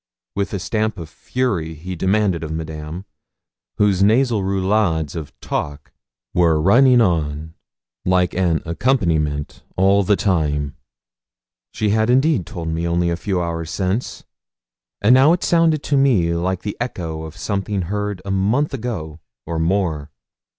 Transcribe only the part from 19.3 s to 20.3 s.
or more.